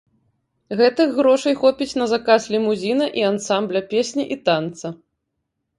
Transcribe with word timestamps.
Гэтых 0.79 1.13
грошай 1.19 1.55
хопіць 1.65 1.89
на 2.03 2.07
заказ 2.13 2.49
лімузіна 2.57 3.05
і 3.21 3.27
ансамбля 3.31 3.81
песні 3.95 4.23
і 4.37 4.41
танца. 4.49 4.87